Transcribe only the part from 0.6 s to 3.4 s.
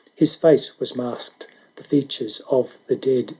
was masked— the features of the dead.